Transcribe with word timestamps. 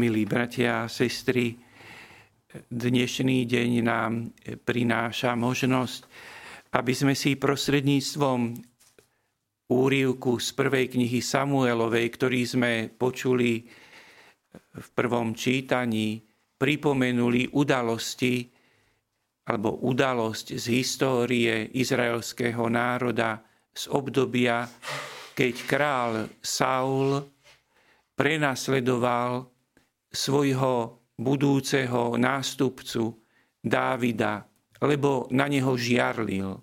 milí 0.00 0.24
bratia 0.24 0.88
a 0.88 0.88
sestry, 0.88 1.60
dnešný 2.72 3.44
deň 3.44 3.70
nám 3.84 4.32
prináša 4.64 5.36
možnosť, 5.36 6.08
aby 6.72 6.92
sme 6.96 7.12
si 7.12 7.36
prostredníctvom 7.36 8.56
úrivku 9.68 10.40
z 10.40 10.48
prvej 10.56 10.96
knihy 10.96 11.20
Samuelovej, 11.20 12.16
ktorý 12.16 12.40
sme 12.48 12.72
počuli 12.88 13.60
v 14.72 14.88
prvom 14.96 15.36
čítaní, 15.36 16.24
pripomenuli 16.56 17.52
udalosti 17.52 18.48
alebo 19.52 19.84
udalosť 19.84 20.56
z 20.56 20.64
histórie 20.80 21.76
izraelského 21.76 22.72
národa 22.72 23.36
z 23.68 23.84
obdobia, 23.92 24.64
keď 25.36 25.54
král 25.68 26.12
Saul 26.40 27.20
prenasledoval 28.16 29.59
svojho 30.10 31.00
budúceho 31.14 32.18
nástupcu 32.18 33.14
Dávida, 33.60 34.48
lebo 34.80 35.28
na 35.30 35.46
neho 35.46 35.76
žiarlil. 35.76 36.58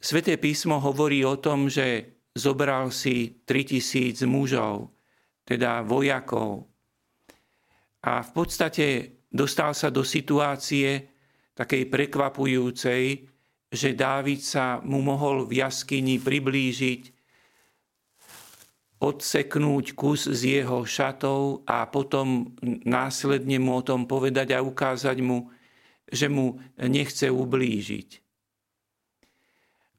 Sveté 0.00 0.36
písmo 0.36 0.80
hovorí 0.80 1.24
o 1.24 1.40
tom, 1.40 1.68
že 1.68 2.18
zobral 2.34 2.90
si 2.92 3.40
3000 3.46 4.26
mužov, 4.28 4.92
teda 5.44 5.80
vojakov. 5.84 6.68
A 8.04 8.20
v 8.20 8.30
podstate 8.36 8.86
dostal 9.32 9.72
sa 9.72 9.88
do 9.88 10.04
situácie 10.04 11.08
takej 11.56 11.88
prekvapujúcej, 11.88 13.30
že 13.70 13.90
Dávid 13.96 14.42
sa 14.42 14.82
mu 14.82 15.00
mohol 15.00 15.46
v 15.46 15.62
jaskyni 15.62 16.20
priblížiť 16.20 17.13
odseknúť 19.04 19.92
kus 19.92 20.24
z 20.32 20.60
jeho 20.60 20.80
šatov 20.88 21.60
a 21.68 21.84
potom 21.92 22.56
následne 22.88 23.60
mu 23.60 23.76
o 23.76 23.84
tom 23.84 24.08
povedať 24.08 24.56
a 24.56 24.64
ukázať 24.64 25.20
mu, 25.20 25.52
že 26.08 26.32
mu 26.32 26.56
nechce 26.80 27.28
ublížiť. 27.28 28.08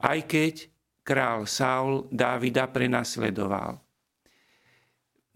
Aj 0.02 0.20
keď 0.26 0.74
král 1.06 1.46
Saul 1.46 2.10
Dávida 2.10 2.66
prenasledoval. 2.66 3.78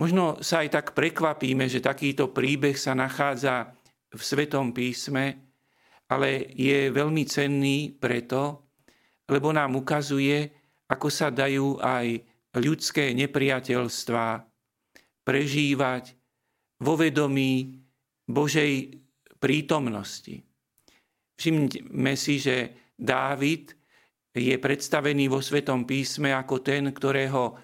Možno 0.01 0.41
sa 0.41 0.65
aj 0.65 0.69
tak 0.73 0.87
prekvapíme, 0.97 1.69
že 1.69 1.83
takýto 1.83 2.33
príbeh 2.33 2.73
sa 2.73 2.97
nachádza 2.97 3.75
v 4.09 4.21
Svetom 4.23 4.73
písme, 4.73 5.45
ale 6.09 6.49
je 6.57 6.89
veľmi 6.89 7.21
cenný 7.29 7.93
preto, 7.93 8.65
lebo 9.29 9.53
nám 9.53 9.77
ukazuje, 9.77 10.49
ako 10.89 11.07
sa 11.13 11.29
dajú 11.29 11.77
aj 11.77 12.28
ľudské 12.59 13.15
nepriateľstva 13.15 14.25
prežívať 15.23 16.03
vo 16.83 16.93
vedomí 16.99 17.79
Božej 18.29 18.99
prítomnosti. 19.39 20.43
Všimnime 21.39 22.13
si, 22.19 22.37
že 22.43 22.55
Dávid 22.99 23.71
je 24.35 24.55
predstavený 24.59 25.31
vo 25.31 25.39
Svetom 25.39 25.87
písme 25.87 26.35
ako 26.35 26.59
ten, 26.59 26.91
ktorého 26.91 27.55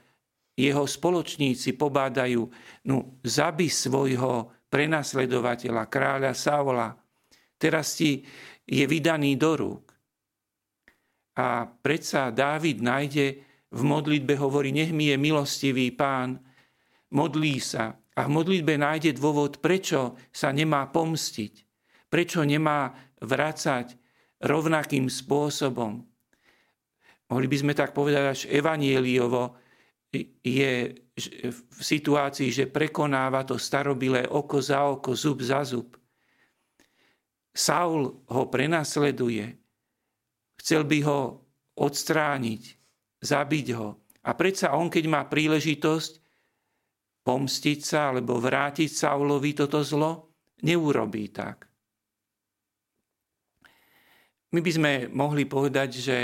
jeho 0.56 0.88
spoločníci 0.88 1.76
pobádajú, 1.76 2.48
no 2.88 3.20
zabi 3.28 3.68
svojho 3.68 4.64
prenasledovateľa, 4.72 5.92
kráľa 5.92 6.32
Saula, 6.32 6.96
teraz 7.60 8.00
ti 8.00 8.24
je 8.64 8.86
vydaný 8.88 9.36
do 9.36 9.52
rúk. 9.60 9.86
A 11.36 11.68
predsa 11.68 12.32
Dávid 12.32 12.80
nájde 12.80 13.55
v 13.72 13.82
modlitbe 13.82 14.38
hovorí, 14.38 14.70
nech 14.70 14.94
mi 14.94 15.10
je 15.10 15.18
milostivý 15.18 15.90
pán, 15.90 16.38
modlí 17.12 17.58
sa 17.58 17.96
a 18.16 18.22
v 18.28 18.34
modlitbe 18.34 18.78
nájde 18.78 19.18
dôvod, 19.18 19.60
prečo 19.60 20.16
sa 20.30 20.52
nemá 20.52 20.88
pomstiť, 20.92 21.54
prečo 22.08 22.46
nemá 22.46 22.94
vracať 23.20 23.98
rovnakým 24.46 25.10
spôsobom. 25.10 26.04
Mohli 27.26 27.48
by 27.50 27.58
sme 27.58 27.74
tak 27.74 27.92
povedať, 27.98 28.24
až 28.24 28.42
evanieliovo 28.48 29.58
je 30.46 30.96
v 31.50 31.82
situácii, 31.82 32.54
že 32.54 32.72
prekonáva 32.72 33.44
to 33.44 33.60
starobilé 33.60 34.24
oko 34.30 34.62
za 34.62 34.86
oko, 34.88 35.18
zub 35.18 35.44
za 35.44 35.66
zub. 35.66 35.98
Saul 37.56 38.24
ho 38.30 38.44
prenasleduje, 38.52 39.48
chcel 40.60 40.84
by 40.84 40.98
ho 41.08 41.20
odstrániť, 41.80 42.64
zabiť 43.26 43.68
ho. 43.74 43.90
A 44.26 44.32
predsa 44.38 44.78
on, 44.78 44.90
keď 44.90 45.06
má 45.10 45.22
príležitosť 45.26 46.14
pomstiť 47.26 47.80
sa 47.82 48.14
alebo 48.14 48.38
vrátiť 48.38 48.90
Saulovi 48.90 49.58
toto 49.58 49.82
zlo, 49.82 50.38
neurobí 50.62 51.34
tak. 51.34 51.66
My 54.54 54.62
by 54.62 54.72
sme 54.72 54.92
mohli 55.10 55.50
povedať, 55.50 55.90
že 56.00 56.18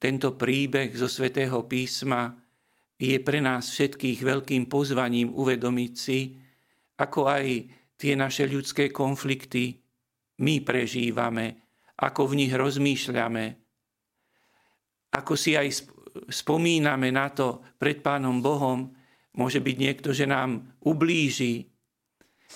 tento 0.00 0.34
príbeh 0.34 0.92
zo 0.96 1.06
svätého 1.06 1.62
písma 1.68 2.32
je 2.96 3.16
pre 3.20 3.44
nás 3.44 3.68
všetkých 3.70 4.24
veľkým 4.24 4.64
pozvaním 4.66 5.30
uvedomiť 5.36 5.92
si, 5.92 6.32
ako 6.96 7.28
aj 7.28 7.46
tie 8.00 8.12
naše 8.16 8.48
ľudské 8.48 8.88
konflikty 8.88 9.76
my 10.40 10.60
prežívame, 10.64 11.60
ako 11.96 12.32
v 12.32 12.44
nich 12.44 12.52
rozmýšľame, 12.52 13.65
ako 15.12 15.34
si 15.38 15.54
aj 15.54 15.86
spomíname 16.32 17.12
na 17.12 17.28
to 17.30 17.62
pred 17.76 18.00
Pánom 18.00 18.40
Bohom, 18.40 18.90
môže 19.36 19.60
byť 19.60 19.76
niekto, 19.76 20.08
že 20.16 20.24
nám 20.24 20.64
ublíži. 20.82 21.68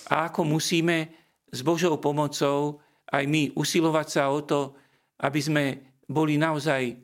A 0.09 0.31
ako 0.31 0.47
musíme 0.47 1.13
s 1.51 1.61
Božou 1.61 1.99
pomocou 2.01 2.81
aj 3.11 3.23
my 3.27 3.51
usilovať 3.53 4.07
sa 4.07 4.31
o 4.31 4.39
to, 4.41 4.73
aby 5.21 5.39
sme 5.43 5.63
boli 6.07 6.39
naozaj 6.39 6.95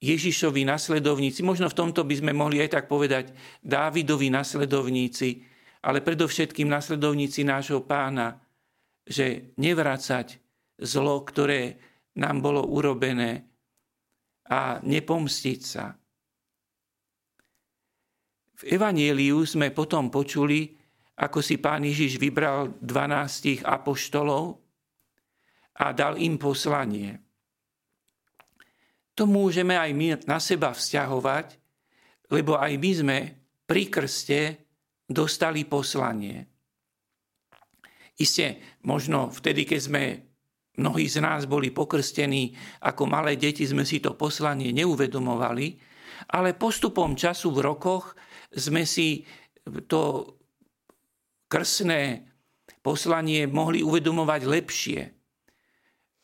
Ježišovi 0.00 0.64
nasledovníci. 0.64 1.44
Možno 1.44 1.68
v 1.68 1.76
tomto 1.76 2.08
by 2.08 2.14
sme 2.16 2.32
mohli 2.32 2.64
aj 2.64 2.80
tak 2.80 2.84
povedať 2.88 3.36
Dávidovi 3.60 4.32
nasledovníci, 4.32 5.44
ale 5.84 6.00
predovšetkým 6.00 6.68
nasledovníci 6.68 7.44
nášho 7.44 7.84
pána, 7.84 8.40
že 9.04 9.52
nevracať 9.60 10.40
zlo, 10.80 11.20
ktoré 11.24 11.76
nám 12.16 12.40
bolo 12.40 12.64
urobené, 12.64 13.49
a 14.50 14.82
nepomstiť 14.82 15.60
sa. 15.62 15.94
V 18.60 18.62
Evanieliu 18.68 19.40
sme 19.46 19.72
potom 19.72 20.12
počuli, 20.12 20.76
ako 21.16 21.38
si 21.40 21.56
pán 21.56 21.86
Ježiš 21.86 22.20
vybral 22.20 22.76
12 22.82 23.64
apoštolov 23.64 24.60
a 25.80 25.96
dal 25.96 26.20
im 26.20 26.36
poslanie. 26.36 27.16
To 29.16 29.24
môžeme 29.24 29.76
aj 29.76 29.90
my 29.96 30.06
na 30.28 30.36
seba 30.40 30.76
vzťahovať, 30.76 31.46
lebo 32.32 32.56
aj 32.56 32.72
my 32.76 32.90
sme 32.92 33.18
pri 33.64 33.88
krste 33.88 34.40
dostali 35.08 35.64
poslanie. 35.64 36.46
Isté, 38.20 38.60
možno 38.84 39.32
vtedy, 39.32 39.64
keď 39.64 39.80
sme 39.80 40.02
Mnohí 40.80 41.04
z 41.12 41.20
nás 41.20 41.44
boli 41.44 41.68
pokrstení, 41.68 42.56
ako 42.80 43.04
malé 43.04 43.36
deti 43.36 43.68
sme 43.68 43.84
si 43.84 44.00
to 44.00 44.16
poslanie 44.16 44.72
neuvedomovali, 44.72 45.76
ale 46.32 46.56
postupom 46.56 47.12
času 47.12 47.52
v 47.52 47.60
rokoch 47.60 48.16
sme 48.48 48.88
si 48.88 49.28
to 49.84 50.24
krsné 51.52 52.24
poslanie 52.80 53.44
mohli 53.44 53.84
uvedomovať 53.84 54.40
lepšie. 54.48 55.00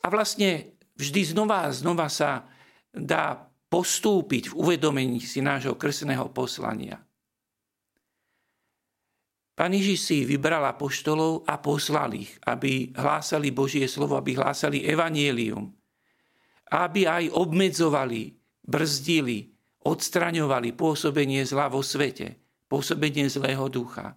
A 0.02 0.06
vlastne 0.08 0.80
vždy 0.96 1.36
znova 1.36 1.68
a 1.68 1.74
znova 1.74 2.08
sa 2.08 2.48
dá 2.88 3.46
postúpiť 3.68 4.54
v 4.54 4.54
uvedomení 4.56 5.20
si 5.20 5.44
nášho 5.44 5.76
krsného 5.76 6.32
poslania. 6.32 7.05
Pán 9.56 9.72
Ježiš 9.72 10.04
si 10.04 10.18
vybral 10.28 10.68
apoštolov 10.68 11.48
a 11.48 11.56
poslal 11.56 12.12
ich, 12.12 12.36
aby 12.44 12.92
hlásali 12.92 13.48
Božie 13.56 13.88
slovo, 13.88 14.20
aby 14.20 14.36
hlásali 14.36 14.84
evanielium. 14.84 15.72
Aby 16.68 17.08
aj 17.08 17.32
obmedzovali, 17.32 18.36
brzdili, 18.60 19.48
odstraňovali 19.80 20.76
pôsobenie 20.76 21.40
zla 21.48 21.72
vo 21.72 21.80
svete, 21.80 22.36
pôsobenie 22.68 23.32
zlého 23.32 23.64
ducha. 23.72 24.12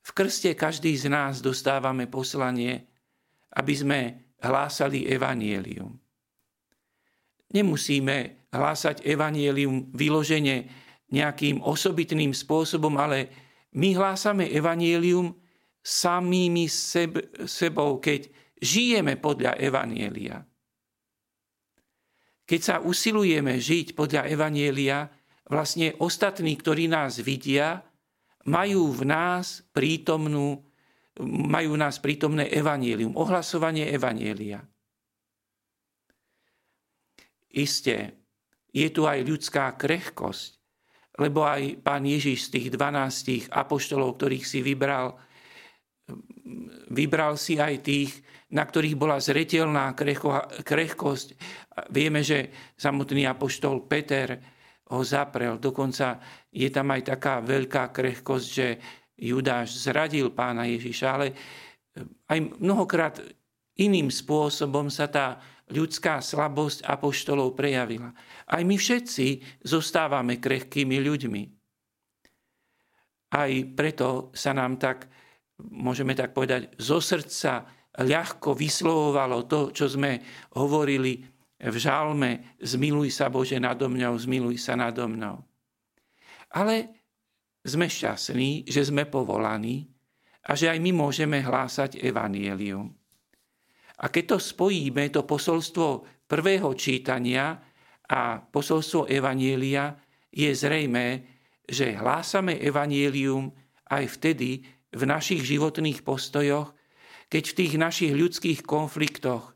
V 0.00 0.10
krste 0.16 0.56
každý 0.56 0.96
z 0.96 1.12
nás 1.12 1.44
dostávame 1.44 2.08
poslanie, 2.08 2.88
aby 3.52 3.76
sme 3.76 4.00
hlásali 4.40 5.04
evanielium. 5.04 6.00
Nemusíme 7.52 8.48
hlásať 8.48 9.04
evanielium 9.04 9.92
vyložene 9.92 10.64
nejakým 11.12 11.60
osobitným 11.60 12.32
spôsobom, 12.32 12.96
ale 12.96 13.49
my 13.76 13.88
hlásame 13.94 14.50
evanielium 14.50 15.34
samými 15.80 16.66
seb, 16.66 17.16
sebou, 17.46 18.02
keď 18.02 18.28
žijeme 18.60 19.16
podľa 19.16 19.56
evanielia. 19.56 20.44
Keď 22.44 22.60
sa 22.60 22.76
usilujeme 22.82 23.56
žiť 23.56 23.94
podľa 23.94 24.26
evanielia, 24.26 25.06
vlastne 25.46 25.94
ostatní, 26.02 26.58
ktorí 26.58 26.90
nás 26.90 27.22
vidia, 27.22 27.78
majú 28.50 28.90
v 28.90 29.02
nás 29.06 29.62
prítomnú, 29.70 30.58
majú 31.26 31.68
v 31.76 31.80
nás 31.80 32.02
prítomné 32.02 32.50
evanílium, 32.50 33.14
ohlasovanie 33.14 33.86
evanielia. 33.90 34.66
Isté, 37.50 38.14
je 38.70 38.86
tu 38.94 39.06
aj 39.10 39.26
ľudská 39.26 39.74
krehkosť, 39.74 40.59
lebo 41.20 41.44
aj 41.44 41.84
pán 41.84 42.08
Ježiš 42.08 42.48
z 42.48 42.50
tých 42.56 42.66
12 42.72 43.52
apoštolov, 43.52 44.16
ktorých 44.16 44.44
si 44.48 44.64
vybral, 44.64 45.20
vybral 46.88 47.36
si 47.36 47.60
aj 47.60 47.74
tých, 47.84 48.24
na 48.56 48.64
ktorých 48.64 48.96
bola 48.96 49.20
zretelná 49.20 49.92
krehkosť. 50.64 51.28
Vieme, 51.92 52.24
že 52.24 52.72
samotný 52.74 53.28
apoštol 53.28 53.84
Peter 53.84 54.40
ho 54.90 55.00
zaprel. 55.06 55.60
Dokonca 55.60 56.18
je 56.50 56.66
tam 56.72 56.90
aj 56.90 57.14
taká 57.14 57.44
veľká 57.44 57.94
krehkosť, 57.94 58.46
že 58.48 58.68
Judáš 59.20 59.86
zradil 59.86 60.32
pána 60.32 60.66
Ježiša, 60.66 61.06
ale 61.06 61.26
aj 62.26 62.38
mnohokrát 62.58 63.20
iným 63.76 64.08
spôsobom 64.08 64.88
sa 64.88 65.06
tá 65.06 65.38
ľudská 65.70 66.18
slabosť 66.18 66.84
apoštolov 66.86 67.54
prejavila. 67.54 68.10
Aj 68.46 68.62
my 68.62 68.74
všetci 68.74 69.60
zostávame 69.62 70.42
krehkými 70.42 70.98
ľuďmi. 70.98 71.42
Aj 73.30 73.50
preto 73.78 74.34
sa 74.34 74.50
nám 74.50 74.82
tak, 74.82 75.06
môžeme 75.70 76.18
tak 76.18 76.34
povedať, 76.34 76.74
zo 76.82 76.98
srdca 76.98 77.66
ľahko 77.94 78.58
vyslovovalo 78.58 79.46
to, 79.46 79.70
čo 79.70 79.86
sme 79.86 80.18
hovorili 80.58 81.22
v 81.60 81.76
žalme 81.76 82.56
Zmiluj 82.58 83.12
sa 83.12 83.28
Bože 83.28 83.60
nado 83.60 83.86
mňou, 83.86 84.16
zmiluj 84.16 84.56
sa 84.58 84.74
nado 84.74 85.04
mnou. 85.04 85.44
Ale 86.50 86.90
sme 87.62 87.86
šťastní, 87.86 88.66
že 88.66 88.88
sme 88.88 89.04
povolaní 89.04 89.86
a 90.48 90.56
že 90.56 90.72
aj 90.72 90.78
my 90.80 90.90
môžeme 90.90 91.38
hlásať 91.44 92.00
evanielium. 92.00 92.99
A 94.00 94.08
keď 94.08 94.36
to 94.36 94.38
spojíme, 94.40 95.12
to 95.12 95.28
posolstvo 95.28 95.86
prvého 96.24 96.72
čítania 96.72 97.60
a 98.08 98.40
posolstvo 98.40 99.04
Evanielia, 99.06 99.92
je 100.30 100.50
zrejmé, 100.54 101.26
že 101.66 101.94
hlásame 101.94 102.58
Evanielium 102.58 103.50
aj 103.90 104.04
vtedy 104.18 104.62
v 104.90 105.02
našich 105.06 105.42
životných 105.42 106.02
postojoch, 106.06 106.74
keď 107.30 107.42
v 107.46 107.56
tých 107.62 107.74
našich 107.78 108.12
ľudských 108.14 108.60
konfliktoch, 108.66 109.54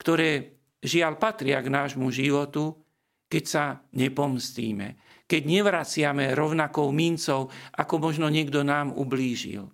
ktoré 0.00 0.56
žiaľ 0.80 1.20
patria 1.20 1.60
k 1.60 1.68
nášmu 1.68 2.08
životu, 2.08 2.76
keď 3.28 3.44
sa 3.44 3.64
nepomstíme, 3.96 5.00
keď 5.24 5.42
nevraciame 5.48 6.36
rovnakou 6.36 6.92
mincov, 6.92 7.48
ako 7.72 7.94
možno 8.00 8.28
niekto 8.28 8.60
nám 8.60 8.92
ublížil. 8.92 9.72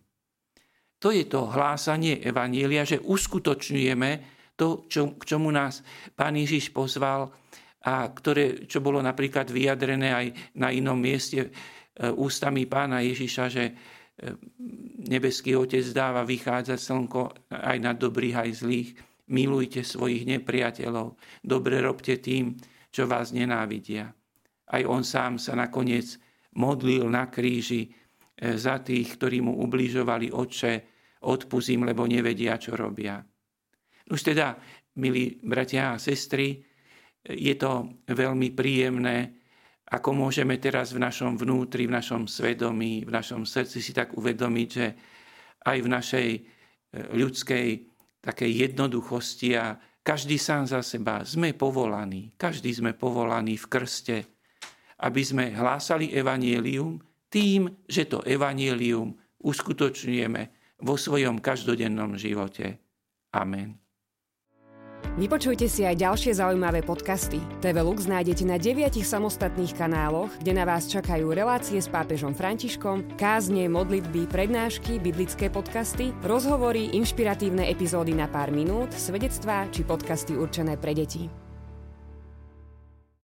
To 0.98 1.14
je 1.14 1.24
to 1.30 1.46
hlásanie 1.46 2.18
Evanielia, 2.18 2.82
že 2.82 2.98
uskutočňujeme 2.98 4.10
to, 4.58 4.90
čo, 4.90 5.14
k 5.14 5.22
čomu 5.22 5.54
nás 5.54 5.86
Pán 6.18 6.34
Ježiš 6.34 6.74
pozval 6.74 7.30
a 7.86 8.10
ktoré, 8.10 8.66
čo 8.66 8.82
bolo 8.82 8.98
napríklad 8.98 9.46
vyjadrené 9.46 10.10
aj 10.10 10.26
na 10.58 10.74
inom 10.74 10.98
mieste 10.98 11.46
e, 11.46 11.48
ústami 12.10 12.66
Pána 12.66 12.98
Ježiša, 13.06 13.44
že 13.46 13.64
e, 13.70 13.72
nebeský 15.06 15.54
Otec 15.54 15.86
dáva 15.94 16.26
vychádzať 16.26 16.78
slnko 16.82 17.54
aj 17.54 17.78
na 17.78 17.94
dobrých, 17.94 18.36
aj 18.42 18.50
zlých. 18.66 18.90
Milujte 19.30 19.86
svojich 19.86 20.26
nepriateľov, 20.26 21.14
dobre 21.44 21.78
robte 21.78 22.18
tým, 22.18 22.58
čo 22.90 23.06
vás 23.06 23.30
nenávidia. 23.30 24.10
Aj 24.68 24.82
on 24.88 25.06
sám 25.06 25.38
sa 25.38 25.54
nakoniec 25.54 26.18
modlil 26.58 27.06
na 27.06 27.30
kríži 27.30 27.94
za 28.38 28.78
tých, 28.78 29.18
ktorí 29.18 29.42
mu 29.42 29.58
ubližovali 29.66 30.30
oče, 30.30 30.72
odpuzím, 31.26 31.82
lebo 31.82 32.06
nevedia, 32.06 32.54
čo 32.54 32.78
robia. 32.78 33.18
Už 34.08 34.20
teda, 34.22 34.54
milí 35.02 35.42
bratia 35.42 35.94
a 35.94 36.00
sestry, 36.00 36.62
je 37.26 37.54
to 37.58 38.00
veľmi 38.06 38.54
príjemné, 38.54 39.34
ako 39.88 40.12
môžeme 40.12 40.60
teraz 40.60 40.92
v 40.92 41.02
našom 41.02 41.34
vnútri, 41.40 41.88
v 41.88 41.96
našom 41.96 42.28
svedomí, 42.28 43.08
v 43.08 43.10
našom 43.10 43.48
srdci 43.48 43.80
si 43.80 43.92
tak 43.96 44.14
uvedomiť, 44.14 44.68
že 44.68 44.86
aj 45.64 45.78
v 45.80 45.88
našej 45.88 46.28
e, 46.28 46.40
ľudskej 47.16 47.68
takej 48.20 48.50
jednoduchosti 48.68 49.56
a 49.56 49.80
každý 50.04 50.36
sám 50.36 50.68
za 50.68 50.84
seba 50.84 51.24
sme 51.24 51.56
povolaní, 51.56 52.36
každý 52.36 52.72
sme 52.72 52.92
povolaní 52.92 53.56
v 53.56 53.66
krste, 53.68 54.16
aby 55.00 55.22
sme 55.24 55.44
hlásali 55.56 56.12
evanielium, 56.12 57.00
tým, 57.28 57.72
že 57.88 58.08
to 58.08 58.24
evanílium 58.24 59.16
uskutočňujeme 59.40 60.42
vo 60.82 60.94
svojom 60.96 61.38
každodennom 61.38 62.16
živote. 62.18 62.80
Amen. 63.34 63.78
Vypočujte 65.18 65.66
si 65.66 65.82
aj 65.82 65.98
ďalšie 65.98 66.38
zaujímavé 66.38 66.82
podcasty. 66.82 67.42
TV 67.58 67.82
Lux 67.82 68.06
nájdete 68.06 68.46
na 68.46 68.54
deviatich 68.58 69.06
samostatných 69.06 69.74
kanáloch, 69.74 70.30
kde 70.42 70.54
na 70.54 70.66
vás 70.66 70.86
čakajú 70.90 71.34
relácie 71.34 71.78
s 71.78 71.90
pápežom 71.90 72.34
Františkom, 72.34 73.18
kázne, 73.18 73.66
modlitby, 73.66 74.30
prednášky, 74.30 75.02
biblické 75.02 75.50
podcasty, 75.50 76.14
rozhovory, 76.22 76.94
inšpiratívne 76.94 77.66
epizódy 77.66 78.14
na 78.14 78.30
pár 78.30 78.54
minút, 78.54 78.94
svedectvá 78.94 79.66
či 79.74 79.82
podcasty 79.82 80.38
určené 80.38 80.78
pre 80.78 80.94
deti. 80.94 81.47